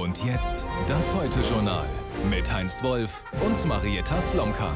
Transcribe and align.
Und 0.00 0.24
jetzt 0.24 0.64
das 0.86 1.14
Heute-Journal 1.14 1.86
mit 2.30 2.50
Heinz 2.50 2.82
Wolf 2.82 3.22
und 3.44 3.66
Marietta 3.66 4.18
Slomka. 4.18 4.70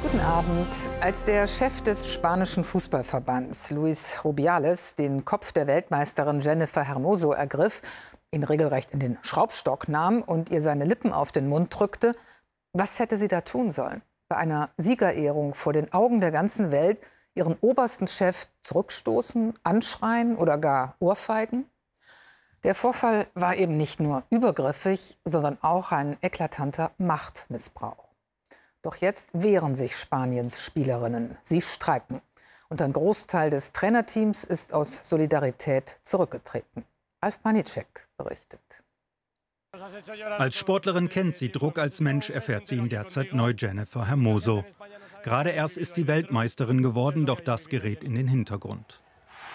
Guten 0.00 0.20
Abend. 0.20 0.68
Als 1.00 1.24
der 1.24 1.48
Chef 1.48 1.80
des 1.80 2.12
spanischen 2.12 2.62
Fußballverbands, 2.62 3.72
Luis 3.72 4.24
Rubiales, 4.24 4.94
den 4.94 5.24
Kopf 5.24 5.50
der 5.50 5.66
Weltmeisterin 5.66 6.38
Jennifer 6.38 6.84
Hermoso 6.84 7.32
ergriff, 7.32 7.82
ihn 8.30 8.44
regelrecht 8.44 8.92
in 8.92 9.00
den 9.00 9.18
Schraubstock 9.22 9.88
nahm 9.88 10.22
und 10.22 10.50
ihr 10.50 10.60
seine 10.60 10.84
Lippen 10.84 11.12
auf 11.12 11.32
den 11.32 11.48
Mund 11.48 11.76
drückte, 11.76 12.14
was 12.72 13.00
hätte 13.00 13.16
sie 13.16 13.28
da 13.28 13.40
tun 13.40 13.72
sollen? 13.72 14.02
Bei 14.28 14.36
einer 14.36 14.70
Siegerehrung 14.76 15.52
vor 15.52 15.72
den 15.72 15.92
Augen 15.92 16.20
der 16.20 16.30
ganzen 16.30 16.70
Welt 16.70 16.98
ihren 17.34 17.56
obersten 17.60 18.06
Chef 18.06 18.46
zurückstoßen, 18.62 19.54
anschreien 19.64 20.36
oder 20.36 20.58
gar 20.58 20.94
ohrfeigen? 21.00 21.66
Der 22.62 22.74
Vorfall 22.74 23.26
war 23.34 23.56
eben 23.56 23.78
nicht 23.78 24.00
nur 24.00 24.24
übergriffig, 24.28 25.18
sondern 25.24 25.56
auch 25.62 25.92
ein 25.92 26.18
eklatanter 26.20 26.92
Machtmissbrauch. 26.98 28.12
Doch 28.82 28.96
jetzt 28.96 29.30
wehren 29.32 29.74
sich 29.74 29.96
Spaniens 29.96 30.62
Spielerinnen. 30.62 31.38
Sie 31.40 31.62
streiken. 31.62 32.20
Und 32.68 32.82
ein 32.82 32.92
Großteil 32.92 33.50
des 33.50 33.72
Trainerteams 33.72 34.44
ist 34.44 34.74
aus 34.74 35.00
Solidarität 35.02 35.98
zurückgetreten. 36.02 36.84
Alf 37.20 37.42
Panicek 37.42 38.08
berichtet. 38.16 38.84
Als 40.38 40.56
Sportlerin 40.56 41.08
kennt 41.08 41.36
sie 41.36 41.50
Druck, 41.50 41.78
als 41.78 42.00
Mensch 42.00 42.28
erfährt 42.28 42.66
sie 42.66 42.76
ihn 42.76 42.88
derzeit 42.88 43.32
neu 43.32 43.54
Jennifer 43.56 44.06
Hermoso. 44.06 44.64
Gerade 45.22 45.50
erst 45.50 45.78
ist 45.78 45.94
sie 45.94 46.06
Weltmeisterin 46.06 46.82
geworden, 46.82 47.24
doch 47.24 47.40
das 47.40 47.68
gerät 47.68 48.04
in 48.04 48.14
den 48.14 48.28
Hintergrund 48.28 49.00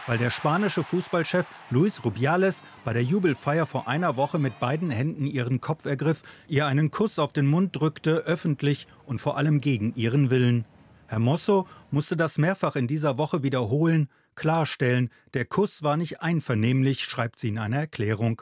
weil 0.07 0.17
der 0.17 0.29
spanische 0.29 0.83
Fußballchef 0.83 1.47
Luis 1.69 2.03
Rubiales 2.03 2.63
bei 2.83 2.93
der 2.93 3.03
Jubelfeier 3.03 3.65
vor 3.65 3.87
einer 3.87 4.17
Woche 4.17 4.39
mit 4.39 4.59
beiden 4.59 4.89
Händen 4.89 5.25
ihren 5.25 5.61
Kopf 5.61 5.85
ergriff, 5.85 6.23
ihr 6.47 6.67
einen 6.67 6.91
Kuss 6.91 7.19
auf 7.19 7.33
den 7.33 7.47
Mund 7.47 7.75
drückte, 7.75 8.17
öffentlich 8.17 8.87
und 9.05 9.19
vor 9.19 9.37
allem 9.37 9.61
gegen 9.61 9.93
ihren 9.95 10.29
Willen. 10.29 10.65
Herr 11.07 11.19
Mosso 11.19 11.67
musste 11.91 12.17
das 12.17 12.37
mehrfach 12.37 12.75
in 12.75 12.87
dieser 12.87 13.17
Woche 13.17 13.43
wiederholen, 13.43 14.09
klarstellen, 14.35 15.09
der 15.33 15.45
Kuss 15.45 15.83
war 15.83 15.97
nicht 15.97 16.21
einvernehmlich, 16.21 17.03
schreibt 17.03 17.39
sie 17.39 17.49
in 17.49 17.57
einer 17.57 17.77
Erklärung. 17.77 18.41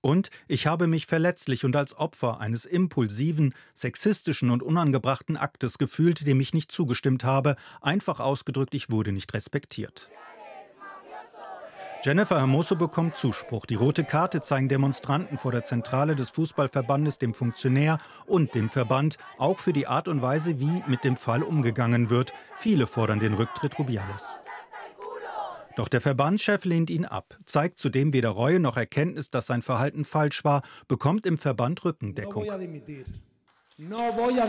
Und 0.00 0.30
ich 0.48 0.66
habe 0.66 0.88
mich 0.88 1.06
verletzlich 1.06 1.64
und 1.64 1.76
als 1.76 1.96
Opfer 1.96 2.40
eines 2.40 2.64
impulsiven, 2.64 3.54
sexistischen 3.72 4.50
und 4.50 4.62
unangebrachten 4.62 5.36
Aktes 5.36 5.78
gefühlt, 5.78 6.26
dem 6.26 6.40
ich 6.40 6.52
nicht 6.52 6.72
zugestimmt 6.72 7.22
habe, 7.22 7.54
einfach 7.80 8.18
ausgedrückt, 8.18 8.74
ich 8.74 8.90
wurde 8.90 9.12
nicht 9.12 9.32
respektiert. 9.32 10.10
Jennifer 12.04 12.40
Hermoso 12.40 12.74
bekommt 12.74 13.16
Zuspruch. 13.16 13.64
Die 13.64 13.76
rote 13.76 14.02
Karte 14.02 14.40
zeigen 14.40 14.68
Demonstranten 14.68 15.38
vor 15.38 15.52
der 15.52 15.62
Zentrale 15.62 16.16
des 16.16 16.30
Fußballverbandes 16.30 17.18
dem 17.18 17.32
Funktionär 17.32 17.98
und 18.26 18.56
dem 18.56 18.68
Verband, 18.68 19.18
auch 19.38 19.60
für 19.60 19.72
die 19.72 19.86
Art 19.86 20.08
und 20.08 20.20
Weise, 20.20 20.58
wie 20.58 20.82
mit 20.88 21.04
dem 21.04 21.16
Fall 21.16 21.44
umgegangen 21.44 22.10
wird. 22.10 22.32
Viele 22.56 22.88
fordern 22.88 23.20
den 23.20 23.34
Rücktritt 23.34 23.78
Rubiales. 23.78 24.40
Doch 25.76 25.86
der 25.86 26.00
Verbandschef 26.00 26.64
lehnt 26.64 26.90
ihn 26.90 27.04
ab, 27.04 27.38
zeigt 27.46 27.78
zudem 27.78 28.12
weder 28.12 28.30
Reue 28.30 28.58
noch 28.58 28.76
Erkenntnis, 28.76 29.30
dass 29.30 29.46
sein 29.46 29.62
Verhalten 29.62 30.04
falsch 30.04 30.44
war, 30.44 30.62
bekommt 30.88 31.24
im 31.24 31.38
Verband 31.38 31.84
Rückendeckung. 31.84 32.44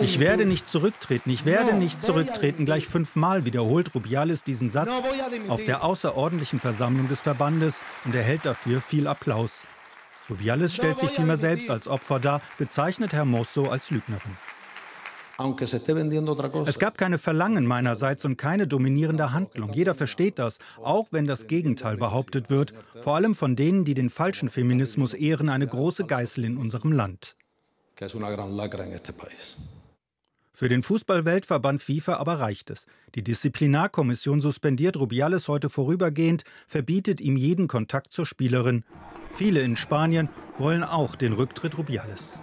Ich 0.02 0.19
werde 0.19 0.45
nicht 0.45 0.67
zurücktreten, 0.67 1.29
ich 1.29 1.45
werde 1.45 1.73
nicht 1.73 2.02
zurücktreten. 2.02 2.66
Gleich 2.66 2.88
fünfmal 2.88 3.45
wiederholt 3.45 3.95
Rubiales 3.95 4.43
diesen 4.43 4.69
Satz 4.69 5.02
auf 5.47 5.63
der 5.63 5.83
außerordentlichen 5.83 6.59
Versammlung 6.59 7.07
des 7.07 7.21
Verbandes 7.21 7.81
und 8.03 8.13
erhält 8.13 8.45
dafür 8.45 8.81
viel 8.81 9.07
Applaus. 9.07 9.63
Rubiales 10.29 10.75
stellt 10.75 10.97
sich 10.97 11.11
vielmehr 11.11 11.38
selbst 11.38 11.69
als 11.69 11.88
Opfer 11.88 12.19
dar, 12.19 12.41
bezeichnet 12.57 13.13
Hermoso 13.13 13.69
als 13.69 13.91
Lügnerin. 13.91 14.38
Es 16.66 16.79
gab 16.79 16.97
keine 16.97 17.17
Verlangen 17.17 17.66
meinerseits 17.66 18.23
und 18.23 18.38
keine 18.38 18.67
dominierende 18.67 19.33
Handlung. 19.33 19.73
Jeder 19.73 19.95
versteht 19.95 20.38
das, 20.38 20.59
auch 20.81 21.07
wenn 21.12 21.25
das 21.25 21.47
Gegenteil 21.47 21.97
behauptet 21.97 22.50
wird, 22.50 22.73
vor 23.01 23.16
allem 23.16 23.35
von 23.35 23.56
denen, 23.56 23.83
die 23.83 23.95
den 23.95 24.09
falschen 24.09 24.47
Feminismus 24.47 25.13
ehren, 25.13 25.50
eine 25.50 25.67
große 25.67 26.06
Geißel 26.06 26.44
in 26.44 26.57
unserem 26.57 26.91
Land 26.91 27.35
que 27.96 28.06
es 28.06 28.16
una 28.16 28.30
gran 28.31 28.56
lacra 28.56 28.86
en 28.86 28.94
este 28.94 29.14
país. 29.14 29.58
Für 30.56 30.70
den 30.70 30.84
Fußballweltverband 30.84 31.81
FIFA 31.81 32.18
aber 32.18 32.40
reicht 32.40 32.70
es. 32.70 32.86
Die 33.16 33.24
Disziplinarkommission 33.24 34.40
suspendiert 34.40 34.98
Rubiales 34.98 35.48
heute 35.48 35.68
vorübergehend, 35.68 36.44
verbietet 36.68 37.22
ihm 37.22 37.38
jeden 37.38 37.68
Kontakt 37.68 38.14
zur 38.14 38.28
Spielerin. 38.28 38.84
Viele 39.31 39.62
in 39.62 39.76
Spanien 39.76 40.30
wollen 40.59 40.84
auch 40.84 41.16
den 41.16 41.34
Rücktritt 41.34 41.78
Rubiales. 41.80 42.40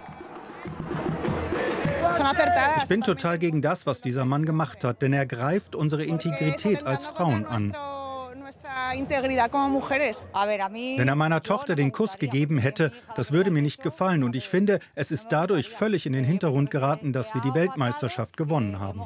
Ich 2.82 2.88
bin 2.88 3.02
total 3.02 3.38
gegen 3.38 3.62
das, 3.62 3.86
was 3.86 4.00
dieser 4.00 4.24
Mann 4.24 4.44
gemacht 4.44 4.82
hat, 4.82 5.00
denn 5.00 5.12
er 5.12 5.26
greift 5.26 5.76
unsere 5.76 6.02
Integrität 6.02 6.84
als 6.84 7.06
Frauen 7.06 7.46
an. 7.46 7.76
Wenn 10.96 11.08
er 11.08 11.16
meiner 11.16 11.42
Tochter 11.42 11.76
den 11.76 11.92
Kuss 11.92 12.18
gegeben 12.18 12.58
hätte, 12.58 12.92
das 13.14 13.32
würde 13.32 13.50
mir 13.50 13.62
nicht 13.62 13.82
gefallen. 13.82 14.22
Und 14.22 14.34
ich 14.36 14.48
finde, 14.48 14.80
es 14.94 15.10
ist 15.10 15.28
dadurch 15.30 15.68
völlig 15.68 16.06
in 16.06 16.12
den 16.12 16.24
Hintergrund 16.24 16.70
geraten, 16.70 17.12
dass 17.12 17.34
wir 17.34 17.40
die 17.40 17.54
Weltmeisterschaft 17.54 18.36
gewonnen 18.36 18.80
haben. 18.80 19.00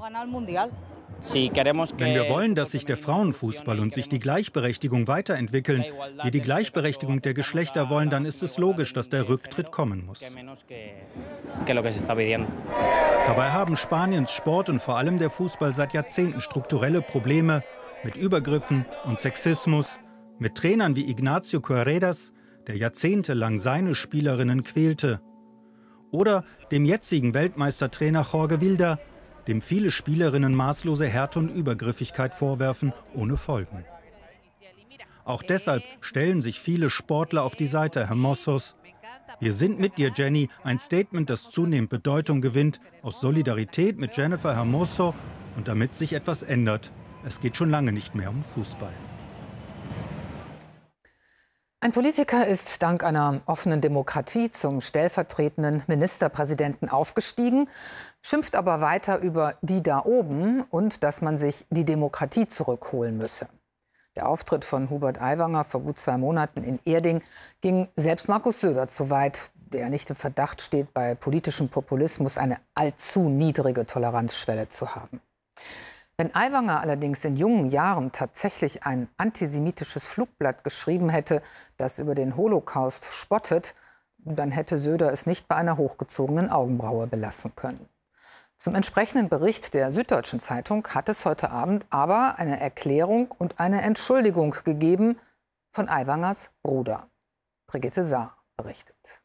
Wenn 1.97 2.15
wir 2.15 2.29
wollen, 2.29 2.55
dass 2.55 2.73
sich 2.73 2.85
der 2.85 2.97
Frauenfußball 2.97 3.79
und 3.81 3.93
sich 3.93 4.09
die 4.09 4.19
Gleichberechtigung 4.19 5.07
weiterentwickeln, 5.07 5.85
wir 6.23 6.31
die 6.31 6.41
Gleichberechtigung 6.41 7.23
der 7.23 7.35
Geschlechter 7.35 7.89
wollen, 7.89 8.11
dann 8.11 8.25
ist 8.25 8.43
es 8.43 8.59
logisch, 8.59 8.93
dass 8.93 9.09
der 9.09 9.29
Rücktritt 9.29 9.71
kommen 9.71 10.05
muss. 10.05 10.21
Dabei 13.27 13.51
haben 13.51 13.77
Spaniens 13.77 14.33
Sport 14.33 14.71
und 14.71 14.81
vor 14.81 14.99
allem 14.99 15.19
der 15.19 15.31
Fußball 15.31 15.73
seit 15.73 15.93
Jahrzehnten 15.95 16.41
strukturelle 16.41 17.01
Probleme, 17.01 17.63
mit 18.05 18.17
Übergriffen 18.17 18.85
und 19.05 19.19
Sexismus, 19.19 19.99
mit 20.39 20.55
Trainern 20.57 20.95
wie 20.95 21.09
Ignacio 21.11 21.61
Carreras, 21.61 22.33
der 22.67 22.77
jahrzehntelang 22.77 23.59
seine 23.59 23.95
Spielerinnen 23.95 24.63
quälte, 24.63 25.21
oder 26.11 26.45
dem 26.71 26.85
jetzigen 26.85 27.35
Weltmeistertrainer 27.35 28.27
Jorge 28.31 28.61
Wilder, 28.61 29.01
dem 29.49 29.61
viele 29.61 29.91
Spielerinnen 29.91 30.55
maßlose 30.55 31.07
Härte 31.07 31.41
und 31.41 31.49
Übergriffigkeit 31.49 32.35
vorwerfen, 32.35 32.93
ohne 33.15 33.37
Folgen. 33.37 33.85
Auch 35.25 35.43
deshalb 35.43 35.83
stellen 36.01 36.41
sich 36.41 36.61
viele 36.61 36.91
Sportler 36.91 37.43
auf 37.43 37.57
die 37.57 37.67
Seite 37.67 38.09
Hermosos. 38.09 38.77
Wir 39.41 39.53
sind 39.53 39.81
mit 39.81 39.99
dir, 39.99 40.13
Jenny, 40.15 40.49
ein 40.63 40.79
Statement, 40.79 41.29
das 41.31 41.51
zunehmend 41.51 41.91
Bedeutung 41.91 42.41
gewinnt, 42.41 42.81
aus 43.03 43.21
Solidarität 43.21 43.99
mit 43.99 44.17
Jennifer 44.17 44.55
Hermoso 44.55 45.15
und 45.57 45.67
damit 45.67 45.95
sich 45.95 46.13
etwas 46.13 46.43
ändert 46.43 46.93
es 47.27 47.41
geht 47.41 47.57
schon 47.57 47.71
lange 47.71 47.93
nicht 47.93 48.15
mehr 48.15 48.31
um 48.31 48.43
Fußball. 48.43 48.93
Ein 51.81 51.93
Politiker 51.93 52.47
ist 52.47 52.83
dank 52.83 53.05
einer 53.05 53.43
offenen 53.45 53.83
Demokratie 53.83 54.51
zum 54.51 54.81
stellvertretenden 54.81 55.83
Ministerpräsidenten 55.87 56.89
aufgestiegen, 56.89 57.69
schimpft 58.23 58.57
aber 58.57 58.81
weiter 58.81 59.19
über 59.19 59.57
die 59.61 59.83
da 59.83 60.03
oben 60.03 60.63
und 60.63 61.03
dass 61.03 61.21
man 61.21 61.37
sich 61.37 61.67
die 61.69 61.85
Demokratie 61.85 62.47
zurückholen 62.47 63.19
müsse. 63.19 63.49
Der 64.17 64.29
Auftritt 64.29 64.65
von 64.65 64.89
Hubert 64.89 65.21
Aiwanger 65.21 65.65
vor 65.65 65.83
gut 65.83 65.99
zwei 65.99 66.17
Monaten 66.17 66.63
in 66.63 66.79
Erding 66.87 67.21
ging 67.61 67.89
selbst 67.97 68.29
Markus 68.29 68.61
Söder 68.61 68.89
zu 68.89 69.11
weit, 69.11 69.51
der 69.55 69.91
nicht 69.91 70.09
im 70.09 70.17
Verdacht 70.17 70.63
steht, 70.63 70.95
bei 70.95 71.15
politischem 71.15 71.69
Populismus 71.69 72.39
eine 72.39 72.59
allzu 72.75 73.29
niedrige 73.29 73.85
Toleranzschwelle 73.87 74.69
zu 74.69 74.95
haben. 74.95 75.21
Wenn 76.17 76.33
Aiwanger 76.33 76.81
allerdings 76.81 77.25
in 77.25 77.37
jungen 77.37 77.71
Jahren 77.71 78.13
tatsächlich 78.13 78.85
ein 78.85 79.09
antisemitisches 79.17 80.07
Flugblatt 80.07 80.63
geschrieben 80.63 81.09
hätte, 81.09 81.43
das 81.77 81.99
über 81.99 82.15
den 82.15 82.37
Holocaust 82.37 83.07
spottet, 83.07 83.75
dann 84.19 84.53
hätte 84.53 84.79
Söder 84.79 85.13
es 85.13 85.27
nicht 85.27 85.49
bei 85.49 85.57
einer 85.57 85.77
hochgezogenen 85.77 86.51
Augenbraue 86.51 87.09
belassen 87.09 87.57
können. 87.57 87.89
Zum 88.57 88.77
entsprechenden 88.77 89.29
Bericht 89.29 89.75
der 89.75 89.91
Süddeutschen 89.91 90.39
Zeitung 90.39 90.87
hat 90.87 91.09
es 91.09 91.25
heute 91.25 91.51
Abend 91.51 91.85
aber 91.91 92.39
eine 92.39 92.61
Erklärung 92.61 93.33
und 93.33 93.59
eine 93.59 93.83
Entschuldigung 93.83 94.55
gegeben 94.65 95.19
von 95.73 95.89
Aiwangers 95.89 96.53
Bruder. 96.63 97.09
Brigitte 97.67 98.05
Saar 98.05 98.39
berichtet. 98.57 99.24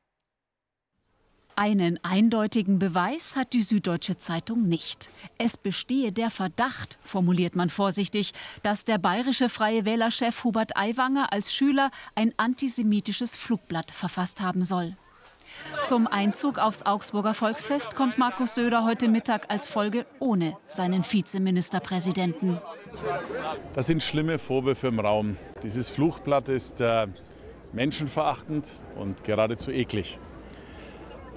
Einen 1.59 1.99
eindeutigen 2.03 2.79
Beweis 2.79 3.35
hat 3.35 3.51
die 3.51 3.63
Süddeutsche 3.63 4.17
Zeitung 4.17 4.69
nicht. 4.69 5.09
Es 5.37 5.57
bestehe 5.57 6.13
der 6.13 6.29
Verdacht, 6.29 6.97
formuliert 7.03 7.57
man 7.57 7.69
vorsichtig, 7.69 8.31
dass 8.63 8.85
der 8.85 8.97
bayerische 8.97 9.49
Freie 9.49 9.83
Wählerchef 9.83 10.45
Hubert 10.45 10.77
Aiwanger 10.77 11.33
als 11.33 11.53
Schüler 11.53 11.91
ein 12.15 12.33
antisemitisches 12.37 13.35
Flugblatt 13.35 13.91
verfasst 13.91 14.39
haben 14.39 14.63
soll. 14.63 14.95
Zum 15.85 16.07
Einzug 16.07 16.59
aufs 16.59 16.83
Augsburger 16.83 17.33
Volksfest 17.33 17.93
kommt 17.93 18.17
Markus 18.17 18.55
Söder 18.55 18.85
heute 18.85 19.09
Mittag 19.09 19.51
als 19.51 19.67
Folge 19.67 20.05
ohne 20.19 20.55
seinen 20.69 21.03
Vizeministerpräsidenten. 21.03 22.61
Das 23.73 23.87
sind 23.87 24.01
schlimme 24.01 24.39
Vorwürfe 24.39 24.87
im 24.87 25.01
Raum. 25.01 25.35
Dieses 25.61 25.89
Fluchblatt 25.89 26.47
ist 26.47 26.79
äh, 26.79 27.07
menschenverachtend 27.73 28.79
und 28.95 29.25
geradezu 29.25 29.71
eklig. 29.71 30.19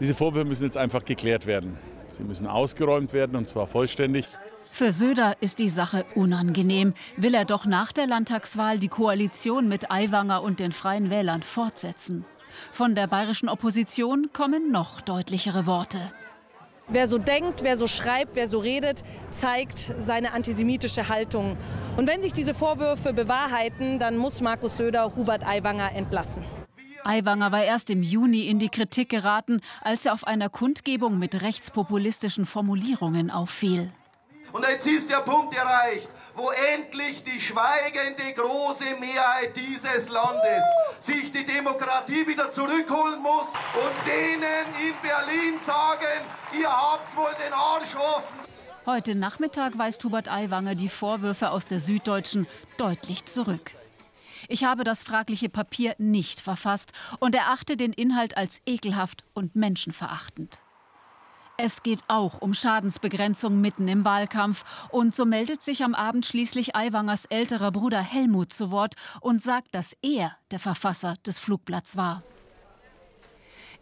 Diese 0.00 0.14
Vorwürfe 0.14 0.48
müssen 0.48 0.64
jetzt 0.64 0.76
einfach 0.76 1.04
geklärt 1.04 1.46
werden. 1.46 1.78
Sie 2.08 2.22
müssen 2.22 2.46
ausgeräumt 2.46 3.12
werden 3.12 3.36
und 3.36 3.48
zwar 3.48 3.66
vollständig. 3.66 4.26
Für 4.64 4.92
Söder 4.92 5.36
ist 5.40 5.58
die 5.58 5.68
Sache 5.68 6.04
unangenehm. 6.14 6.94
Will 7.16 7.34
er 7.34 7.44
doch 7.44 7.66
nach 7.66 7.92
der 7.92 8.06
Landtagswahl 8.06 8.78
die 8.78 8.88
Koalition 8.88 9.68
mit 9.68 9.90
Aiwanger 9.90 10.42
und 10.42 10.60
den 10.60 10.72
Freien 10.72 11.10
Wählern 11.10 11.42
fortsetzen? 11.42 12.24
Von 12.72 12.94
der 12.94 13.06
bayerischen 13.06 13.48
Opposition 13.48 14.30
kommen 14.32 14.70
noch 14.70 15.00
deutlichere 15.00 15.66
Worte. 15.66 16.12
Wer 16.88 17.08
so 17.08 17.16
denkt, 17.16 17.62
wer 17.62 17.78
so 17.78 17.86
schreibt, 17.86 18.34
wer 18.34 18.48
so 18.48 18.58
redet, 18.58 19.02
zeigt 19.30 19.94
seine 19.98 20.32
antisemitische 20.32 21.08
Haltung. 21.08 21.56
Und 21.96 22.06
wenn 22.06 22.20
sich 22.20 22.32
diese 22.32 22.54
Vorwürfe 22.54 23.12
bewahrheiten, 23.12 23.98
dann 23.98 24.18
muss 24.18 24.42
Markus 24.42 24.76
Söder 24.76 25.14
Hubert 25.16 25.46
Aiwanger 25.46 25.92
entlassen. 25.92 26.42
Aiwanger 27.04 27.52
war 27.52 27.64
erst 27.64 27.90
im 27.90 28.02
Juni 28.02 28.46
in 28.46 28.58
die 28.58 28.68
Kritik 28.68 29.08
geraten, 29.08 29.60
als 29.80 30.06
er 30.06 30.12
auf 30.12 30.26
einer 30.26 30.48
Kundgebung 30.48 31.18
mit 31.18 31.42
rechtspopulistischen 31.42 32.46
Formulierungen 32.46 33.30
auffiel. 33.30 33.90
Und 34.52 34.66
jetzt 34.68 34.86
ist 34.86 35.10
der 35.10 35.20
Punkt 35.20 35.56
erreicht, 35.56 36.08
wo 36.36 36.50
endlich 36.74 37.24
die 37.24 37.40
schweigende 37.40 38.32
große 38.34 38.96
Mehrheit 39.00 39.54
dieses 39.56 40.08
Landes 40.08 40.64
sich 41.00 41.32
die 41.32 41.44
Demokratie 41.44 42.26
wieder 42.26 42.52
zurückholen 42.52 43.20
muss 43.20 43.48
und 43.74 44.06
denen 44.06 44.66
in 44.80 44.94
Berlin 45.02 45.58
sagen, 45.66 46.22
ihr 46.58 46.70
habt 46.70 47.16
wohl 47.16 47.32
den 47.44 47.52
Arsch 47.52 47.94
offen. 47.96 48.42
Heute 48.84 49.14
Nachmittag 49.14 49.78
weist 49.78 50.02
Hubert 50.04 50.30
Aiwanger 50.30 50.74
die 50.74 50.88
Vorwürfe 50.88 51.50
aus 51.50 51.66
der 51.66 51.80
Süddeutschen 51.80 52.46
deutlich 52.76 53.24
zurück. 53.26 53.72
Ich 54.48 54.64
habe 54.64 54.84
das 54.84 55.02
fragliche 55.02 55.48
Papier 55.48 55.94
nicht 55.98 56.40
verfasst 56.40 56.92
und 57.18 57.34
erachte 57.34 57.76
den 57.76 57.92
Inhalt 57.92 58.36
als 58.36 58.62
ekelhaft 58.66 59.24
und 59.34 59.56
menschenverachtend. 59.56 60.60
Es 61.58 61.82
geht 61.82 62.02
auch 62.08 62.40
um 62.40 62.54
Schadensbegrenzung 62.54 63.60
mitten 63.60 63.86
im 63.86 64.04
Wahlkampf. 64.04 64.64
Und 64.90 65.14
so 65.14 65.24
meldet 65.24 65.62
sich 65.62 65.84
am 65.84 65.94
Abend 65.94 66.26
schließlich 66.26 66.74
Aiwangers 66.74 67.26
älterer 67.26 67.70
Bruder 67.70 68.00
Helmut 68.00 68.52
zu 68.52 68.70
Wort 68.70 68.94
und 69.20 69.42
sagt, 69.42 69.74
dass 69.74 69.96
er 70.02 70.36
der 70.50 70.58
Verfasser 70.58 71.14
des 71.26 71.38
Flugblatts 71.38 71.96
war. 71.96 72.22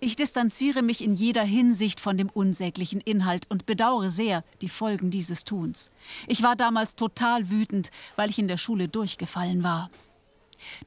Ich 0.02 0.16
distanziere 0.16 0.82
mich 0.82 1.04
in 1.04 1.12
jeder 1.12 1.42
Hinsicht 1.42 2.00
von 2.00 2.16
dem 2.16 2.30
unsäglichen 2.30 3.02
Inhalt 3.02 3.46
und 3.50 3.66
bedauere 3.66 4.08
sehr 4.08 4.44
die 4.62 4.70
Folgen 4.70 5.10
dieses 5.10 5.44
Tuns. 5.44 5.90
Ich 6.26 6.42
war 6.42 6.56
damals 6.56 6.96
total 6.96 7.50
wütend, 7.50 7.90
weil 8.16 8.30
ich 8.30 8.38
in 8.38 8.48
der 8.48 8.56
Schule 8.56 8.88
durchgefallen 8.88 9.62
war. 9.62 9.90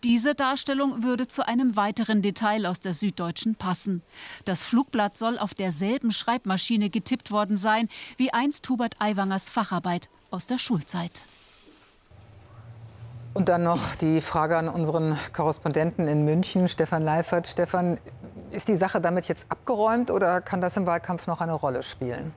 Diese 0.04 0.36
Darstellung 0.36 1.04
würde 1.04 1.28
zu 1.28 1.48
einem 1.48 1.76
weiteren 1.76 2.22
Detail 2.22 2.66
aus 2.66 2.80
der 2.80 2.94
Süddeutschen 2.94 3.56
passen. 3.56 4.02
Das 4.46 4.64
Flugblatt 4.64 5.18
soll 5.18 5.38
auf 5.38 5.54
derselben 5.54 6.12
Schreibmaschine 6.12 6.90
getippt 6.90 7.32
worden 7.32 7.58
sein 7.58 7.90
wie 8.18 8.34
einst 8.34 8.68
Hubert 8.70 8.96
Aiwangers 9.00 9.50
Facharbeit 9.50 10.10
aus 10.32 10.48
der 10.48 10.60
Schulzeit. 10.60 11.24
Und 13.34 13.50
dann 13.50 13.64
noch 13.64 13.96
die 13.96 14.22
Frage 14.22 14.58
an 14.58 14.70
unseren 14.70 15.18
Korrespondenten 15.34 16.08
in 16.08 16.24
München, 16.24 16.68
Stefan 16.68 17.02
Leifert. 17.02 17.48
Stefan, 17.48 18.00
ist 18.52 18.68
die 18.68 18.76
Sache 18.76 19.02
damit 19.02 19.28
jetzt 19.28 19.52
abgeräumt 19.52 20.12
oder 20.12 20.40
kann 20.40 20.62
das 20.62 20.78
im 20.78 20.86
Wahlkampf 20.86 21.26
noch 21.26 21.42
eine 21.42 21.54
Rolle 21.54 21.82
spielen? 21.82 22.34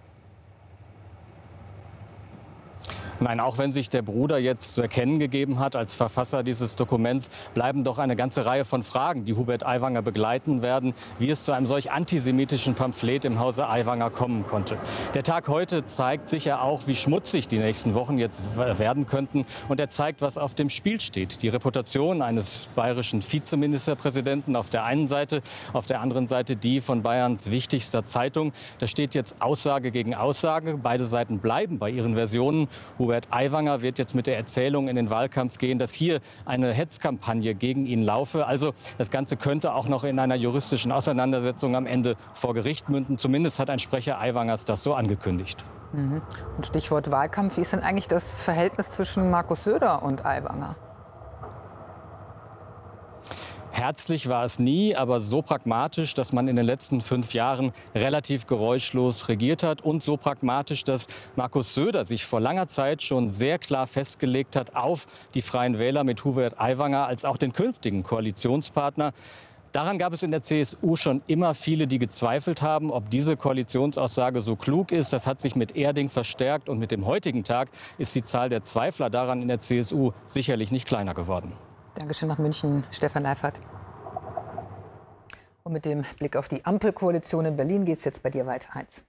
Nein, 3.21 3.41
auch 3.41 3.59
wenn 3.59 3.73
sich 3.73 3.89
der 3.89 4.03
Bruder 4.03 4.39
jetzt 4.39 4.75
zu 4.75 4.83
erkennen 4.83 5.19
gegeben 5.19 5.59
hat 5.59 5.77
als 5.77 5.95
Verfasser 5.95 6.43
dieses 6.43 6.77
Dokuments, 6.77 7.31
bleiben 7.55 7.83
doch 7.85 7.99
eine 7.99 8.17
ganze 8.17 8.45
Reihe 8.47 8.65
von 8.65 8.83
Fragen, 8.83 9.25
die 9.25 9.35
Hubert 9.35 9.65
Aiwanger 9.65 10.03
begleiten 10.03 10.63
werden, 10.63 10.95
wie 11.19 11.31
es 11.31 11.45
zu 11.45 11.53
einem 11.53 11.67
solch 11.67 11.93
antisemitischen 11.93 12.75
Pamphlet 12.75 13.25
im 13.25 13.39
Hause 13.39 13.69
Aiwanger 13.69 14.11
kommen 14.11 14.47
konnte. 14.47 14.77
Der 15.15 15.23
Tag 15.23 15.49
heute 15.49 15.85
zeigt 15.85 16.29
sicher 16.29 16.63
auch, 16.63 16.87
wie 16.87 16.95
schmutzig 16.95 17.49
die 17.49 17.59
nächsten 17.59 17.95
Wochen 17.95 18.19
jetzt 18.19 18.57
werden 18.57 19.07
könnten. 19.07 19.47
Und 19.69 19.81
er 19.81 19.89
zeigt, 19.89 20.21
was 20.21 20.37
auf 20.37 20.55
dem 20.55 20.69
Spiel 20.69 21.01
steht. 21.01 21.43
Die 21.43 21.49
Reputation 21.49 22.23
eines 22.23 22.69
bayerischen 22.75 23.23
Vizeministerpräsidenten 23.23 24.57
auf 24.57 24.71
der 24.71 24.85
einen 24.85 25.07
Seite, 25.07 25.43
auf 25.73 25.87
der 25.87 26.01
anderen 26.01 26.27
Seite 26.27 26.57
die 26.57 26.81
von 26.81 27.03
Bayerns 27.03 27.51
wichtigster 27.51 28.05
Zeitung. 28.05 28.53
Da 28.79 28.87
steht 28.87 29.15
jetzt 29.15 29.41
Aussage 29.41 29.91
gegen 29.91 30.15
Aussage. 30.15 30.79
Beide 30.83 31.07
Seiten 31.07 31.39
bleiben 31.39 31.79
bei 31.79 31.91
ihren 31.91 32.15
Versionen. 32.15 32.69
Hubert 33.07 33.29
Aiwanger 33.31 33.83
wird 33.83 34.01
jetzt 34.01 34.17
mit 34.17 34.27
der 34.27 34.37
Erzählung 34.37 34.89
in 34.89 34.97
den 34.97 35.11
Wahlkampf 35.11 35.59
gehen, 35.59 35.79
dass 35.79 35.95
hier 35.95 36.19
eine 36.45 36.73
Hetzkampagne 36.73 37.55
gegen 37.55 37.87
ihn 37.87 38.03
laufe. 38.03 38.47
Also 38.47 38.73
das 38.99 39.13
Ganze 39.13 39.37
könnte 39.37 39.75
auch 39.75 39.87
noch 39.87 40.03
in 40.03 40.19
einer 40.19 40.35
juristischen 40.35 40.91
Auseinandersetzung 40.91 41.77
am 41.77 41.87
Ende 41.87 42.17
vor 42.35 42.53
Gericht 42.53 42.89
münden. 42.89 43.17
Zumindest 43.17 43.61
hat 43.61 43.71
ein 43.71 43.79
Sprecher 43.79 44.19
Aiwangers 44.19 44.65
das 44.65 44.83
so 44.83 44.95
angekündigt. 44.95 45.65
Mhm. 45.93 46.21
Und 46.57 46.67
Stichwort 46.67 47.13
Wahlkampf. 47.13 47.59
Wie 47.59 47.61
ist 47.61 47.73
denn 47.73 47.79
eigentlich 47.79 48.09
das 48.09 48.35
Verhältnis 48.35 48.91
zwischen 48.91 49.31
Markus 49.31 49.63
Söder 49.63 50.03
und 50.03 50.27
Aiwanger? 50.27 50.75
Herzlich 53.77 54.31
war 54.31 54.43
es 54.43 54.59
nie, 54.59 54.97
aber 54.97 55.21
so 55.21 55.43
pragmatisch, 55.43 56.15
dass 56.15 56.33
man 56.33 56.49
in 56.49 56.57
den 56.57 56.65
letzten 56.65 57.03
fünf 57.03 57.35
Jahren 57.35 57.73
relativ 57.95 58.47
geräuschlos 58.47 59.29
regiert 59.29 59.63
hat 59.63 59.83
und 59.83 60.03
so 60.03 60.17
pragmatisch, 60.17 60.83
dass 60.83 61.09
Markus 61.37 61.75
Söder 61.75 62.07
sich 62.07 62.25
vor 62.25 62.41
langer 62.41 62.69
Zeit 62.69 63.03
schon 63.03 63.29
sehr 63.29 63.59
klar 63.59 63.87
festgelegt 63.87 64.57
hat 64.57 64.75
auf 64.75 65.07
die 65.35 65.43
Freien 65.43 65.79
Wähler 65.79 66.05
mit 66.05 66.25
Hubert 66.25 66.59
Aiwanger 66.59 67.07
als 67.07 67.27
auch 67.27 67.37
den 67.37 67.53
künftigen 67.53 68.03
Koalitionspartner. 68.03 69.13
Daran 69.73 69.99
gab 69.99 70.15
es 70.15 70.23
in 70.23 70.31
der 70.31 70.41
CSU 70.41 70.97
schon 70.97 71.21
immer 71.27 71.53
viele, 71.53 71.87
die 71.87 71.99
gezweifelt 71.99 72.63
haben, 72.63 72.91
ob 72.91 73.11
diese 73.11 73.37
Koalitionsaussage 73.37 74.41
so 74.41 74.57
klug 74.57 74.91
ist. 74.91 75.13
Das 75.13 75.27
hat 75.27 75.39
sich 75.39 75.55
mit 75.55 75.77
Erding 75.77 76.09
verstärkt 76.09 76.71
und 76.71 76.79
mit 76.79 76.93
dem 76.93 77.05
heutigen 77.05 77.45
Tag 77.45 77.69
ist 77.99 78.15
die 78.15 78.23
Zahl 78.23 78.49
der 78.49 78.63
Zweifler 78.63 79.11
daran 79.11 79.43
in 79.43 79.49
der 79.49 79.59
CSU 79.59 80.13
sicherlich 80.25 80.73
nicht 80.73 80.89
kleiner 80.89 81.13
geworden. 81.13 81.53
Dankeschön 81.99 82.29
nach 82.29 82.39
München, 82.39 82.85
Stefan 82.91 83.23
Leifert. 83.23 83.61
Und 85.63 85.73
mit 85.73 85.87
dem 85.87 86.03
Blick 86.19 86.37
auf 86.37 86.47
die 86.47 86.65
Ampelkoalition 86.65 87.47
in 87.47 87.57
Berlin 87.57 87.87
geht 87.87 87.97
es 87.97 88.05
jetzt 88.05 88.23
bei 88.23 88.29
dir 88.29 88.47
weiter, 88.47 88.75
Heinz. 88.75 89.03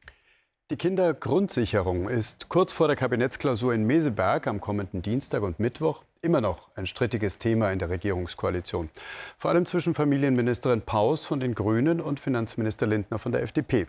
Die 0.72 0.78
Kindergrundsicherung 0.78 2.08
ist 2.08 2.48
kurz 2.50 2.72
vor 2.72 2.88
der 2.88 2.96
Kabinettsklausur 2.96 3.74
in 3.74 3.84
Meseberg 3.84 4.48
am 4.48 4.62
kommenden 4.62 5.02
Dienstag 5.02 5.44
und 5.44 5.60
Mittwoch 5.60 6.04
immer 6.22 6.40
noch 6.40 6.70
ein 6.76 6.88
strittiges 6.88 7.40
Thema 7.40 7.72
in 7.72 7.80
der 7.80 7.90
Regierungskoalition. 7.90 8.90
Vor 9.38 9.52
allem 9.52 9.66
zwischen 9.66 9.94
Familienministerin 9.94 10.82
Paus 10.82 11.26
von 11.26 11.42
den 11.42 11.56
Grünen 11.56 12.00
und 12.00 12.22
Finanzminister 12.22 12.88
Lindner 12.88 13.20
von 13.20 13.34
der 13.34 13.44
FDP. 13.44 13.86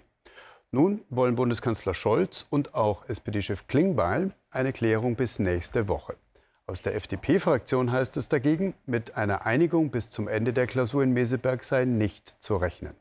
Nun 0.72 1.02
wollen 1.08 1.36
Bundeskanzler 1.36 1.94
Scholz 1.94 2.46
und 2.50 2.74
auch 2.74 3.08
SPD-Chef 3.08 3.66
Klingbeil 3.68 4.32
eine 4.50 4.72
Klärung 4.72 5.14
bis 5.14 5.38
nächste 5.38 5.88
Woche. 5.88 6.16
Aus 6.68 6.82
der 6.82 6.94
FDP-Fraktion 6.96 7.92
heißt 7.92 8.18
es 8.18 8.28
dagegen, 8.28 8.74
mit 8.84 9.16
einer 9.16 9.46
Einigung 9.46 9.90
bis 9.90 10.10
zum 10.10 10.28
Ende 10.28 10.52
der 10.52 10.66
Klausur 10.66 11.02
in 11.02 11.12
Meseberg 11.12 11.64
sei 11.64 11.86
nicht 11.86 12.28
zu 12.42 12.56
rechnen. 12.58 12.92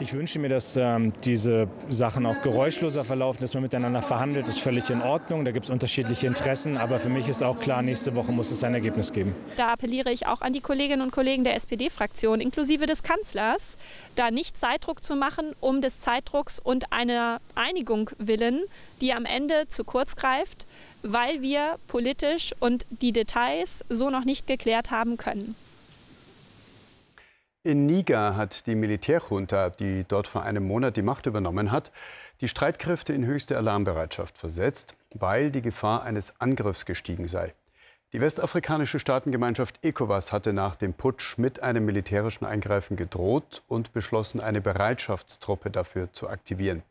Ich 0.00 0.12
wünsche 0.12 0.38
mir, 0.38 0.50
dass 0.50 0.76
ähm, 0.76 1.14
diese 1.24 1.68
Sachen 1.88 2.26
auch 2.26 2.42
geräuschloser 2.42 3.04
verlaufen, 3.04 3.40
dass 3.40 3.54
man 3.54 3.62
miteinander 3.62 4.02
verhandelt, 4.02 4.48
das 4.48 4.56
ist 4.56 4.62
völlig 4.62 4.90
in 4.90 5.00
Ordnung. 5.00 5.46
Da 5.46 5.52
gibt 5.52 5.64
es 5.64 5.70
unterschiedliche 5.70 6.26
Interessen, 6.26 6.76
aber 6.76 6.98
für 6.98 7.08
mich 7.08 7.26
ist 7.26 7.42
auch 7.42 7.58
klar, 7.58 7.80
nächste 7.80 8.14
Woche 8.14 8.32
muss 8.32 8.50
es 8.50 8.62
ein 8.62 8.74
Ergebnis 8.74 9.12
geben. 9.12 9.34
Da 9.56 9.68
appelliere 9.68 10.10
ich 10.10 10.26
auch 10.26 10.42
an 10.42 10.52
die 10.52 10.60
Kolleginnen 10.60 11.00
und 11.00 11.10
Kollegen 11.10 11.44
der 11.44 11.54
SPD-Fraktion, 11.54 12.42
inklusive 12.42 12.84
des 12.84 13.02
Kanzlers, 13.02 13.78
da 14.14 14.30
nicht 14.30 14.58
Zeitdruck 14.58 15.02
zu 15.02 15.16
machen, 15.16 15.54
um 15.60 15.80
des 15.80 16.00
Zeitdrucks 16.00 16.58
und 16.58 16.92
einer 16.92 17.40
Einigung 17.54 18.10
willen, 18.18 18.60
die 19.00 19.14
am 19.14 19.24
Ende 19.24 19.68
zu 19.68 19.84
kurz 19.84 20.16
greift 20.16 20.66
weil 21.02 21.42
wir 21.42 21.78
politisch 21.86 22.54
und 22.60 22.86
die 22.90 23.12
Details 23.12 23.84
so 23.88 24.10
noch 24.10 24.24
nicht 24.24 24.46
geklärt 24.46 24.90
haben 24.90 25.16
können. 25.16 25.54
In 27.62 27.86
Niger 27.86 28.36
hat 28.36 28.66
die 28.66 28.74
Militärjunta, 28.74 29.70
die 29.70 30.04
dort 30.06 30.26
vor 30.26 30.42
einem 30.42 30.66
Monat 30.66 30.96
die 30.96 31.02
Macht 31.02 31.26
übernommen 31.26 31.70
hat, 31.72 31.92
die 32.40 32.48
Streitkräfte 32.48 33.12
in 33.12 33.26
höchste 33.26 33.56
Alarmbereitschaft 33.56 34.38
versetzt, 34.38 34.94
weil 35.14 35.50
die 35.50 35.60
Gefahr 35.60 36.04
eines 36.04 36.40
Angriffs 36.40 36.86
gestiegen 36.86 37.26
sei. 37.26 37.54
Die 38.14 38.22
westafrikanische 38.22 38.98
Staatengemeinschaft 38.98 39.84
ECOWAS 39.84 40.32
hatte 40.32 40.54
nach 40.54 40.76
dem 40.76 40.94
Putsch 40.94 41.36
mit 41.36 41.62
einem 41.62 41.84
militärischen 41.84 42.46
Eingreifen 42.46 42.96
gedroht 42.96 43.62
und 43.68 43.92
beschlossen, 43.92 44.40
eine 44.40 44.62
Bereitschaftstruppe 44.62 45.70
dafür 45.70 46.10
zu 46.14 46.30
aktivieren. 46.30 46.82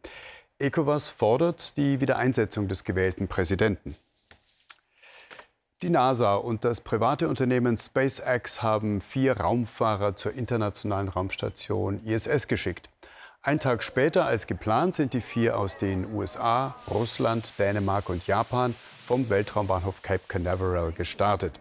ECOWAS 0.59 1.07
fordert 1.07 1.77
die 1.77 2.01
Wiedereinsetzung 2.01 2.67
des 2.67 2.83
gewählten 2.83 3.27
Präsidenten. 3.27 3.95
Die 5.83 5.91
NASA 5.91 6.33
und 6.33 6.65
das 6.65 6.81
private 6.81 7.27
Unternehmen 7.27 7.77
SpaceX 7.77 8.63
haben 8.63 8.99
vier 8.99 9.39
Raumfahrer 9.39 10.15
zur 10.15 10.33
internationalen 10.33 11.09
Raumstation 11.09 12.03
ISS 12.03 12.47
geschickt. 12.47 12.89
Ein 13.43 13.59
Tag 13.59 13.83
später 13.83 14.25
als 14.25 14.47
geplant 14.47 14.95
sind 14.95 15.13
die 15.13 15.21
vier 15.21 15.59
aus 15.59 15.77
den 15.77 16.11
USA, 16.11 16.75
Russland, 16.89 17.59
Dänemark 17.59 18.09
und 18.09 18.25
Japan 18.25 18.73
vom 19.05 19.29
Weltraumbahnhof 19.29 20.01
Cape 20.01 20.23
Canaveral 20.27 20.91
gestartet. 20.91 21.59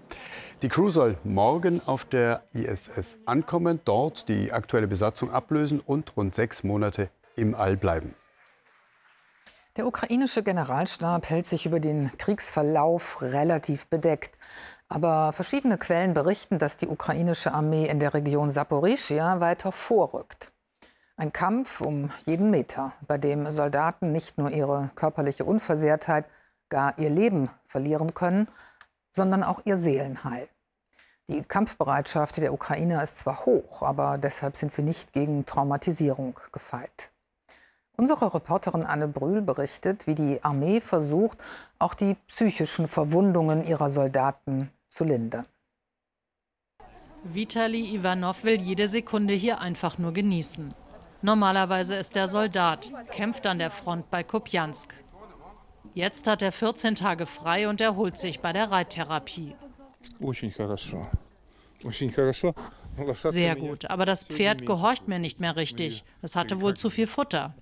Die 0.63 0.71
Crew 0.71 0.89
soll 0.89 1.19
morgen 1.23 1.83
auf 1.85 2.07
der 2.07 2.45
ISS 2.55 3.19
ankommen, 3.27 3.79
dort 3.85 4.31
die 4.31 4.53
aktuelle 4.53 4.89
Besatzung 4.89 5.31
ablösen 5.31 5.81
und 5.81 6.17
rund 6.17 6.35
sechs 6.35 6.65
Monate 6.65 7.11
im 7.37 7.55
All 7.55 7.77
bleiben. 7.77 8.15
Der 9.77 9.87
ukrainische 9.87 10.43
Generalstab 10.43 11.29
hält 11.29 11.45
sich 11.45 11.67
über 11.67 11.81
den 11.81 12.11
Kriegsverlauf 12.17 13.21
relativ 13.21 13.89
bedeckt. 13.89 14.39
Aber 14.89 15.35
verschiedene 15.35 15.77
Quellen 15.77 16.15
berichten, 16.15 16.59
dass 16.59 16.79
die 16.79 16.89
ukrainische 16.89 17.53
Armee 17.53 17.87
in 17.87 17.99
der 17.99 18.15
Region 18.15 18.51
Saporischia 18.51 19.41
weiter 19.41 19.73
vorrückt. 19.73 20.53
Ein 21.19 21.31
Kampf 21.31 21.83
um 21.83 22.11
jeden 22.25 22.51
Meter, 22.51 22.95
bei 23.07 23.19
dem 23.19 23.51
Soldaten 23.51 24.13
nicht 24.13 24.39
nur 24.39 24.51
ihre 24.51 24.91
körperliche 24.95 25.45
Unversehrtheit, 25.45 26.25
gar 26.71 26.99
ihr 26.99 27.11
Leben 27.11 27.51
verlieren 27.67 28.15
können, 28.15 28.49
sondern 29.11 29.43
auch 29.43 29.61
ihr 29.67 29.77
Seelenheil. 29.77 30.49
Die 31.29 31.43
Kampfbereitschaft 31.43 32.39
der 32.39 32.55
Ukrainer 32.55 33.03
ist 33.03 33.19
zwar 33.19 33.45
hoch, 33.45 33.83
aber 33.83 34.17
deshalb 34.17 34.57
sind 34.57 34.73
sie 34.73 34.83
nicht 34.83 35.13
gegen 35.13 35.45
Traumatisierung 35.45 36.41
gefeit. 36.51 37.13
Unsere 37.99 38.35
Reporterin 38.35 38.83
Anne 38.83 39.09
Brühl 39.09 39.41
berichtet, 39.41 40.07
wie 40.07 40.15
die 40.15 40.45
Armee 40.45 40.81
versucht, 40.81 41.39
auch 41.79 41.95
die 41.95 42.15
psychischen 42.27 42.89
Verwundungen 42.89 43.67
ihrer 43.67 43.89
Soldaten 43.89 44.71
zu 44.89 45.05
lindern. 45.05 45.47
Vitali 47.25 47.95
Ivanov 47.95 48.45
will 48.45 48.61
jede 48.61 48.87
Sekunde 48.87 49.35
hier 49.35 49.61
einfach 49.61 49.99
nur 49.99 50.13
genießen. 50.13 50.75
Normalerweise 51.23 51.97
ist 51.97 52.17
er 52.17 52.29
Soldat, 52.29 52.93
kämpft 53.11 53.47
an 53.47 53.59
der 53.59 53.71
Front 53.71 54.11
bei 54.11 54.23
Kupjansk. 54.23 54.95
Jetzt 55.95 56.29
hat 56.29 56.43
er 56.43 56.53
14 56.53 56.95
Tage 56.95 57.25
frei 57.25 57.69
und 57.69 57.81
erholt 57.81 58.19
sich 58.19 58.41
bei 58.41 58.53
der 58.53 58.71
Reittherapie. 58.71 59.57
Sehr 63.15 63.57
gut, 63.57 63.87
aber 63.87 64.05
das 64.05 64.25
Pferd 64.25 64.67
gehorcht 64.67 65.09
mir 65.09 65.19
nicht 65.19 65.41
mehr 65.41 65.57
richtig. 65.57 66.05
Es 66.23 66.37
hatte 66.37 66.61
wohl 66.61 66.75
zu 66.75 66.91
viel 66.91 67.07
Futter. 67.07 67.55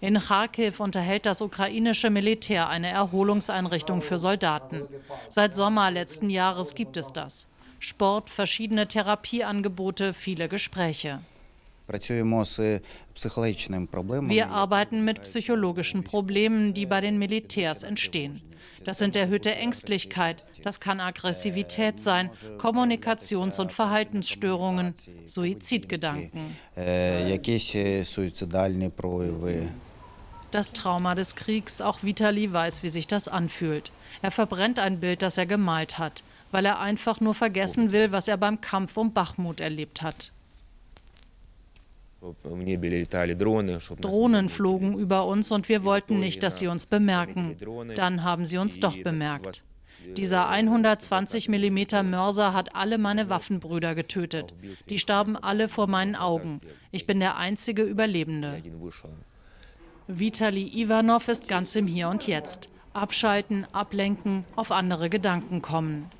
In 0.00 0.18
Kharkiv 0.18 0.80
unterhält 0.80 1.24
das 1.24 1.40
ukrainische 1.40 2.10
Militär 2.10 2.68
eine 2.68 2.90
Erholungseinrichtung 2.90 4.02
für 4.02 4.18
Soldaten. 4.18 4.82
Seit 5.28 5.54
Sommer 5.54 5.90
letzten 5.90 6.28
Jahres 6.28 6.74
gibt 6.74 6.96
es 6.96 7.12
das. 7.12 7.48
Sport, 7.78 8.30
verschiedene 8.30 8.88
Therapieangebote, 8.88 10.12
viele 10.12 10.48
Gespräche. 10.48 11.20
Wir 14.28 14.48
arbeiten 14.48 15.04
mit 15.04 15.22
psychologischen 15.22 16.02
Problemen, 16.02 16.74
die 16.74 16.86
bei 16.86 17.00
den 17.00 17.18
Militärs 17.18 17.84
entstehen. 17.84 18.40
Das 18.84 18.98
sind 18.98 19.16
erhöhte 19.16 19.54
Ängstlichkeit, 19.54 20.48
das 20.64 20.80
kann 20.80 21.00
Aggressivität 21.00 22.00
sein, 22.00 22.30
Kommunikations- 22.58 23.60
und 23.60 23.72
Verhaltensstörungen, 23.72 24.94
Suizidgedanken. 25.26 26.56
Das 30.50 30.72
Trauma 30.72 31.14
des 31.14 31.34
Kriegs, 31.34 31.80
auch 31.80 32.02
Vitali 32.02 32.52
weiß, 32.52 32.82
wie 32.82 32.88
sich 32.88 33.06
das 33.06 33.28
anfühlt. 33.28 33.90
Er 34.22 34.30
verbrennt 34.30 34.78
ein 34.78 35.00
Bild, 35.00 35.22
das 35.22 35.38
er 35.38 35.46
gemalt 35.46 35.98
hat, 35.98 36.22
weil 36.50 36.64
er 36.64 36.78
einfach 36.78 37.20
nur 37.20 37.34
vergessen 37.34 37.92
will, 37.92 38.12
was 38.12 38.28
er 38.28 38.36
beim 38.36 38.60
Kampf 38.60 38.96
um 38.96 39.12
Bachmut 39.12 39.60
erlebt 39.60 40.02
hat. 40.02 40.32
Drohnen 44.00 44.48
flogen 44.48 44.98
über 44.98 45.26
uns 45.26 45.52
und 45.52 45.68
wir 45.68 45.84
wollten 45.84 46.18
nicht, 46.18 46.42
dass 46.42 46.58
sie 46.58 46.66
uns 46.66 46.86
bemerken. 46.86 47.56
Dann 47.94 48.24
haben 48.24 48.44
sie 48.44 48.58
uns 48.58 48.80
doch 48.80 48.96
bemerkt. 48.96 49.64
Dieser 50.16 50.48
120 50.48 51.48
mm 51.48 52.08
Mörser 52.08 52.52
hat 52.52 52.74
alle 52.74 52.98
meine 52.98 53.28
Waffenbrüder 53.28 53.94
getötet. 53.94 54.54
Die 54.88 54.98
starben 54.98 55.36
alle 55.36 55.68
vor 55.68 55.86
meinen 55.88 56.14
Augen. 56.14 56.60
Ich 56.92 57.06
bin 57.06 57.20
der 57.20 57.36
einzige 57.36 57.82
Überlebende. 57.82 58.62
Vitali 60.06 60.68
Ivanov 60.80 61.28
ist 61.28 61.48
ganz 61.48 61.74
im 61.74 61.86
Hier 61.86 62.08
und 62.08 62.26
Jetzt. 62.26 62.68
Abschalten, 62.92 63.66
ablenken, 63.72 64.44
auf 64.54 64.70
andere 64.70 65.10
Gedanken 65.10 65.60
kommen. 65.60 66.10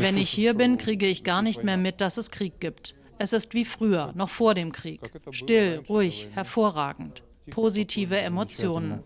Wenn 0.00 0.16
ich 0.16 0.30
hier 0.30 0.54
bin, 0.54 0.78
kriege 0.78 1.06
ich 1.06 1.24
gar 1.24 1.42
nicht 1.42 1.62
mehr 1.62 1.76
mit, 1.76 2.00
dass 2.00 2.16
es 2.16 2.30
Krieg 2.30 2.60
gibt. 2.60 2.94
Es 3.22 3.32
ist 3.32 3.54
wie 3.54 3.64
früher, 3.64 4.10
noch 4.16 4.28
vor 4.28 4.52
dem 4.54 4.72
Krieg. 4.72 5.00
Still, 5.30 5.84
ruhig, 5.88 6.26
hervorragend. 6.34 7.22
Positive 7.50 8.18
Emotionen. 8.18 9.04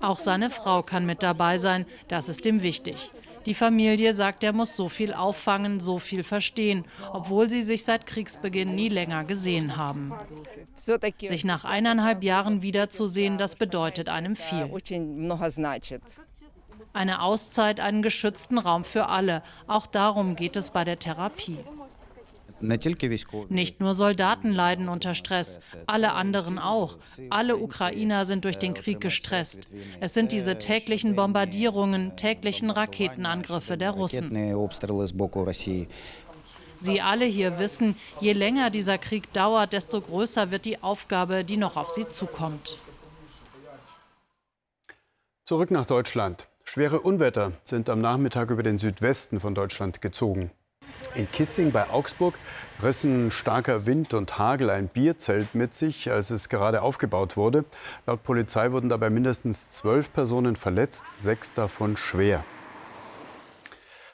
Auch 0.00 0.18
seine 0.18 0.50
Frau 0.50 0.82
kann 0.82 1.06
mit 1.06 1.22
dabei 1.22 1.56
sein, 1.56 1.86
das 2.08 2.28
ist 2.28 2.44
ihm 2.44 2.62
wichtig. 2.62 3.12
Die 3.46 3.54
Familie 3.54 4.12
sagt, 4.12 4.44
er 4.44 4.52
muss 4.52 4.76
so 4.76 4.90
viel 4.90 5.14
auffangen, 5.14 5.80
so 5.80 5.98
viel 5.98 6.22
verstehen, 6.22 6.84
obwohl 7.14 7.48
sie 7.48 7.62
sich 7.62 7.82
seit 7.82 8.04
Kriegsbeginn 8.04 8.74
nie 8.74 8.90
länger 8.90 9.24
gesehen 9.24 9.78
haben. 9.78 10.12
Sich 10.74 11.46
nach 11.46 11.64
eineinhalb 11.64 12.22
Jahren 12.22 12.60
wiederzusehen, 12.60 13.38
das 13.38 13.56
bedeutet 13.56 14.10
einem 14.10 14.36
viel. 14.36 14.70
Eine 16.92 17.22
Auszeit, 17.22 17.80
einen 17.80 18.02
geschützten 18.02 18.58
Raum 18.58 18.84
für 18.84 19.08
alle. 19.08 19.42
Auch 19.66 19.86
darum 19.86 20.36
geht 20.36 20.56
es 20.56 20.70
bei 20.70 20.84
der 20.84 20.98
Therapie. 20.98 21.58
Nicht 22.60 23.80
nur 23.80 23.94
Soldaten 23.94 24.50
leiden 24.50 24.88
unter 24.88 25.14
Stress, 25.14 25.60
alle 25.86 26.12
anderen 26.12 26.58
auch. 26.58 26.98
Alle 27.30 27.56
Ukrainer 27.56 28.24
sind 28.24 28.44
durch 28.44 28.58
den 28.58 28.74
Krieg 28.74 29.00
gestresst. 29.00 29.68
Es 30.00 30.14
sind 30.14 30.32
diese 30.32 30.58
täglichen 30.58 31.14
Bombardierungen, 31.14 32.16
täglichen 32.16 32.70
Raketenangriffe 32.70 33.76
der 33.76 33.90
Russen. 33.92 34.30
Sie 36.74 37.00
alle 37.00 37.24
hier 37.24 37.58
wissen, 37.58 37.96
je 38.20 38.32
länger 38.32 38.70
dieser 38.70 38.98
Krieg 38.98 39.32
dauert, 39.32 39.72
desto 39.72 40.00
größer 40.00 40.50
wird 40.50 40.64
die 40.64 40.82
Aufgabe, 40.82 41.44
die 41.44 41.56
noch 41.56 41.76
auf 41.76 41.90
sie 41.90 42.06
zukommt. 42.06 42.78
Zurück 45.44 45.70
nach 45.70 45.86
Deutschland. 45.86 46.47
Schwere 46.70 47.00
Unwetter 47.00 47.52
sind 47.64 47.88
am 47.88 48.02
Nachmittag 48.02 48.50
über 48.50 48.62
den 48.62 48.76
Südwesten 48.76 49.40
von 49.40 49.54
Deutschland 49.54 50.02
gezogen. 50.02 50.50
In 51.14 51.26
Kissing 51.32 51.72
bei 51.72 51.88
Augsburg 51.88 52.34
rissen 52.82 53.30
starker 53.30 53.86
Wind 53.86 54.12
und 54.12 54.36
Hagel 54.36 54.68
ein 54.68 54.88
Bierzelt 54.88 55.54
mit 55.54 55.72
sich, 55.72 56.10
als 56.10 56.28
es 56.28 56.50
gerade 56.50 56.82
aufgebaut 56.82 57.38
wurde. 57.38 57.64
Laut 58.06 58.22
Polizei 58.22 58.70
wurden 58.70 58.90
dabei 58.90 59.08
mindestens 59.08 59.70
zwölf 59.70 60.12
Personen 60.12 60.56
verletzt, 60.56 61.04
sechs 61.16 61.54
davon 61.54 61.96
schwer. 61.96 62.44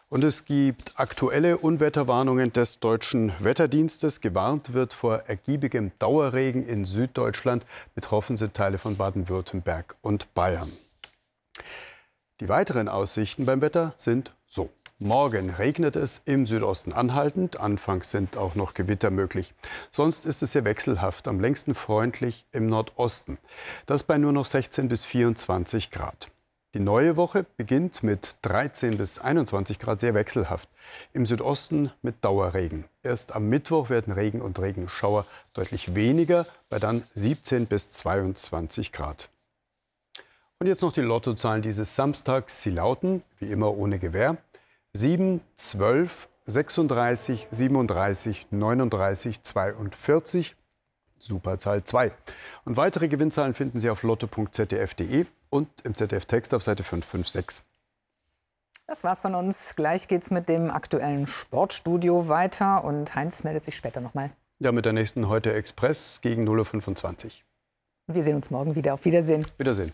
Und 0.09 0.23
es 0.23 0.45
gibt 0.45 0.93
aktuelle 0.95 1.59
Unwetterwarnungen 1.59 2.53
des 2.53 2.79
deutschen 2.79 3.33
Wetterdienstes. 3.41 4.21
Gewarnt 4.21 4.75
wird 4.75 4.95
vor 4.95 5.25
ergiebigem 5.27 5.91
Dauerregen 5.99 6.65
in 6.65 6.85
Süddeutschland. 6.85 7.67
Betroffen 7.97 8.37
sind 8.37 8.55
Teile 8.55 8.79
von 8.79 8.97
Baden-Württemberg 8.97 9.97
und 10.03 10.33
Bayern. 10.35 10.71
Die 12.45 12.51
weiteren 12.51 12.91
Aussichten 12.91 13.47
beim 13.47 13.63
Wetter 13.63 13.95
sind 13.97 14.35
so. 14.47 14.69
Morgen 14.99 15.49
regnet 15.49 15.97
es 15.97 16.21
im 16.27 16.45
Südosten 16.45 16.93
anhaltend. 16.93 17.59
Anfangs 17.59 18.11
sind 18.11 18.37
auch 18.37 18.55
noch 18.55 18.75
Gewitter 18.75 19.09
möglich. 19.11 19.55
Sonst 19.91 20.27
ist 20.27 20.43
es 20.43 20.53
sehr 20.53 20.67
wechselhaft, 20.67 21.27
am 21.27 21.41
längsten 21.41 21.75
freundlich 21.75 22.45
im 22.53 22.67
Nordosten. 22.67 23.39
Das 23.87 24.03
bei 24.03 24.19
nur 24.19 24.33
noch 24.33 24.45
16 24.45 24.89
bis 24.89 25.07
24 25.07 25.91
Grad. 25.91 26.27
Die 26.75 26.81
neue 26.81 27.17
Woche 27.17 27.47
beginnt 27.57 28.03
mit 28.03 28.37
13 28.43 28.99
bis 28.99 29.19
21 29.19 29.79
Grad 29.79 29.99
sehr 29.99 30.13
wechselhaft. 30.13 30.69
Im 31.15 31.25
Südosten 31.25 31.93
mit 32.03 32.23
Dauerregen. 32.27 32.85
Erst 33.03 33.35
am 33.35 33.49
Mittwoch 33.49 33.89
werden 33.89 34.13
Regen 34.13 34.43
und 34.43 34.59
Regenschauer 34.59 35.25
deutlich 35.55 35.95
weniger, 35.95 36.47
bei 36.69 36.79
dann 36.79 37.05
17 37.15 37.65
bis 37.65 37.89
22 37.89 38.93
Grad. 38.93 39.31
Und 40.61 40.67
jetzt 40.67 40.83
noch 40.83 40.93
die 40.93 41.01
Lottozahlen 41.01 41.63
dieses 41.63 41.95
Samstags. 41.95 42.63
Sie 42.63 42.71
lauten, 42.71 43.23
wie 43.39 43.51
immer 43.51 43.77
ohne 43.77 43.99
Gewähr, 43.99 44.37
7, 44.93 45.41
12, 45.57 46.29
36, 46.47 47.49
37, 47.51 48.47
39, 48.51 49.43
42. 49.43 50.57
Superzahl 51.19 51.83
2. 51.83 52.13
Und 52.65 52.77
weitere 52.77 53.09
Gewinnzahlen 53.09 53.55
finden 53.55 53.81
Sie 53.81 53.91
auf 53.91 54.03
lotto.zdf.de 54.03 55.27
und 55.51 55.69
im 55.83 55.95
ZDF-Text 55.95 56.55
auf 56.55 56.63
Seite 56.63 56.83
556. 56.83 57.65
Das 58.87 59.03
war's 59.03 59.21
von 59.21 59.35
uns. 59.35 59.77
Gleich 59.77 60.09
geht's 60.09 60.31
mit 60.31 60.49
dem 60.49 60.71
aktuellen 60.71 61.27
Sportstudio 61.27 62.29
weiter 62.29 62.85
und 62.85 63.15
Heinz 63.15 63.43
meldet 63.45 63.65
sich 63.65 63.77
später 63.77 64.01
nochmal. 64.01 64.31
Ja, 64.59 64.73
mit 64.73 64.85
der 64.85 64.93
nächsten 64.93 65.29
Heute 65.29 65.55
Express 65.55 66.21
gegen 66.21 66.47
0.25 66.47 67.25
Uhr. 67.25 68.15
Wir 68.15 68.23
sehen 68.23 68.37
uns 68.37 68.51
morgen 68.51 68.75
wieder. 68.75 68.95
Auf 68.95 69.05
Wiedersehen. 69.07 69.47
Wiedersehen. 69.57 69.93